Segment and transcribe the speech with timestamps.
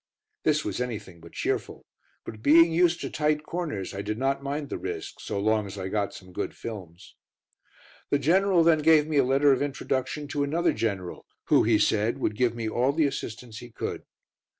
[0.41, 1.85] This was anything but cheerful,
[2.25, 5.77] but being used to tight corners I did not mind the risk, so long as
[5.77, 7.13] I got some good films.
[8.09, 12.17] The General then gave me a letter of introduction to another general, who, he said,
[12.17, 14.01] would give me all the assistance he could.